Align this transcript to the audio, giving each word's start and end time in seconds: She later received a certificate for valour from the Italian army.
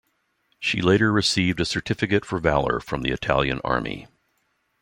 She 0.57 0.81
later 0.81 1.11
received 1.11 1.59
a 1.59 1.65
certificate 1.65 2.25
for 2.25 2.39
valour 2.39 2.79
from 2.79 3.03
the 3.03 3.11
Italian 3.11 3.61
army. 3.63 4.07